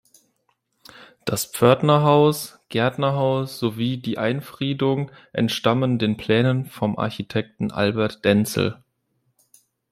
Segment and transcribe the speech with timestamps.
[1.25, 8.81] Das Pförtnerhaus, Gärtnerhaus sowie die Einfriedung entstammen den Plänen vom Architekten Albert Denzel.